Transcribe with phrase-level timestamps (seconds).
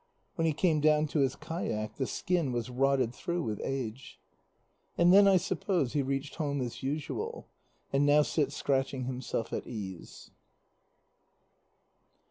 [0.33, 4.19] When he came down to his kayak, the skin was rotted through with age.
[4.97, 7.49] And then I suppose he reached home as usual,
[7.93, 10.31] and now sits scratching himself at ease.